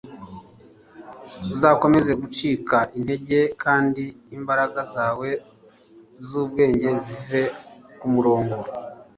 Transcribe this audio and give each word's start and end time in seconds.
uzakomeza 1.55 2.11
gucika 2.21 2.77
intege 2.97 3.39
kandi 3.63 4.03
imbaraga 4.37 4.79
zawe 4.93 5.29
zubwenge 6.27 6.89
zive 7.03 7.41
ku 7.99 8.05
murongo 8.13 8.55